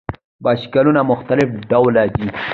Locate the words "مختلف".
1.11-1.49